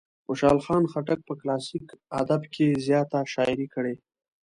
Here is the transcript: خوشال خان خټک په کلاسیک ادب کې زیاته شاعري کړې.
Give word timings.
خوشال 0.25 0.57
خان 0.65 0.83
خټک 0.91 1.19
په 1.27 1.33
کلاسیک 1.41 1.87
ادب 2.21 2.41
کې 2.53 2.67
زیاته 2.85 3.19
شاعري 3.33 3.67
کړې. 3.73 3.95